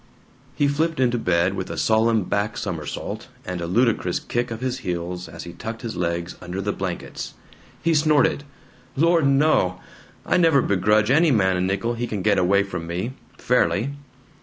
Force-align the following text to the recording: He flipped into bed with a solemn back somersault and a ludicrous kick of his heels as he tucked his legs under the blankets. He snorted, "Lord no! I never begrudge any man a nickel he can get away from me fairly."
He 0.55 0.67
flipped 0.67 0.99
into 0.99 1.19
bed 1.19 1.53
with 1.53 1.69
a 1.69 1.77
solemn 1.77 2.23
back 2.23 2.57
somersault 2.57 3.27
and 3.45 3.61
a 3.61 3.67
ludicrous 3.67 4.19
kick 4.19 4.49
of 4.49 4.59
his 4.59 4.79
heels 4.79 5.27
as 5.27 5.43
he 5.43 5.53
tucked 5.53 5.83
his 5.83 5.95
legs 5.95 6.35
under 6.41 6.59
the 6.59 6.73
blankets. 6.73 7.35
He 7.83 7.93
snorted, 7.93 8.43
"Lord 8.95 9.27
no! 9.27 9.79
I 10.25 10.37
never 10.37 10.63
begrudge 10.63 11.11
any 11.11 11.29
man 11.29 11.55
a 11.55 11.61
nickel 11.61 11.93
he 11.93 12.07
can 12.07 12.23
get 12.23 12.39
away 12.39 12.63
from 12.63 12.87
me 12.87 13.13
fairly." 13.37 13.91